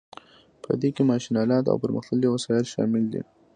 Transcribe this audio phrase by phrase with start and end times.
[0.63, 3.21] په دې کې ماشین الات او پرمختللي وسایل شامل دي.